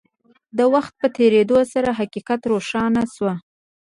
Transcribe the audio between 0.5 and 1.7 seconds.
د وخت په تېرېدو